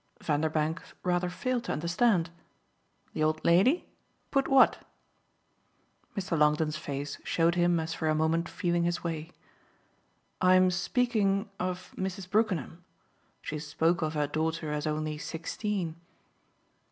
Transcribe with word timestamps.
Vanderbank 0.19 0.81
rather 1.03 1.29
failed 1.29 1.65
to 1.65 1.71
understand. 1.71 2.31
"The 3.13 3.21
old 3.21 3.45
lady? 3.45 3.87
Put 4.31 4.47
what?" 4.47 4.83
Mr. 6.17 6.35
Longdon's 6.35 6.75
face 6.75 7.19
showed 7.23 7.53
him 7.53 7.79
as 7.79 7.93
for 7.93 8.09
a 8.09 8.15
moment 8.15 8.49
feeling 8.49 8.81
his 8.81 9.03
way. 9.03 9.29
"I'm 10.41 10.71
speaking 10.71 11.51
of 11.59 11.93
Mrs. 11.95 12.27
Brookenham. 12.27 12.83
She 13.43 13.59
spoke 13.59 14.01
of 14.01 14.15
her 14.15 14.25
daughter 14.25 14.71
as 14.71 14.87
only 14.87 15.19
sixteen." 15.19 15.97